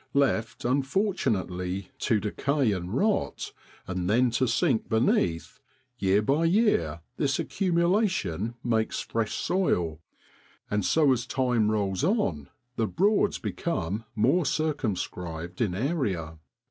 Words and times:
Left, 0.15 0.65
unfortunately, 0.65 1.91
to 1.99 2.19
decay 2.19 2.71
and 2.71 2.85
38 2.85 2.85
APRIL 2.85 2.85
IN 2.85 2.91
BROADLANV. 2.97 3.11
rot, 3.11 3.51
and 3.85 4.09
then 4.09 4.31
to 4.31 4.47
sink 4.47 4.89
beneath, 4.89 5.59
year 5.99 6.23
by 6.23 6.45
year 6.45 7.01
this 7.17 7.37
accumulation 7.37 8.55
makes 8.63 9.01
fresh 9.01 9.35
soil, 9.35 10.01
and 10.71 10.83
so 10.83 11.11
as 11.13 11.27
time 11.27 11.69
rolls 11.69 12.03
on 12.03 12.49
the 12.77 12.87
Broads 12.87 13.37
become 13.37 14.05
more 14.15 14.43
circumscribed 14.43 15.61
in 15.61 15.75
area. 15.75 16.39